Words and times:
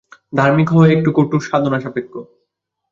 ধার্মিক 0.33 0.67
হওয়া 0.69 0.87
একটু 0.95 1.09
কঠোর 1.17 1.41
সাধনাসাপেক্ষ। 1.41 2.13